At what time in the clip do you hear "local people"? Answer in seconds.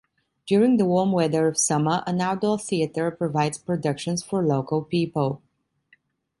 4.43-5.43